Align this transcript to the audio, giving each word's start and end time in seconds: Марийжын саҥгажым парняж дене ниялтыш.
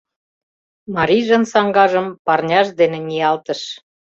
Марийжын 0.95 1.43
саҥгажым 1.51 2.07
парняж 2.25 2.67
дене 2.79 2.99
ниялтыш. 3.07 3.61